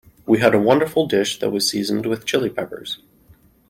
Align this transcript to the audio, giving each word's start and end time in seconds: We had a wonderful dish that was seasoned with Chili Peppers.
We 0.25 0.39
had 0.39 0.55
a 0.55 0.59
wonderful 0.59 1.05
dish 1.05 1.37
that 1.37 1.51
was 1.51 1.69
seasoned 1.69 2.07
with 2.07 2.25
Chili 2.25 2.49
Peppers. 2.49 2.97